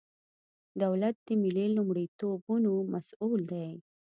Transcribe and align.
دولت 0.83 1.15
د 1.27 1.29
ملي 1.43 1.67
لومړیتوبونو 1.77 2.71
مسئول 2.93 3.39
دی. 3.51 3.69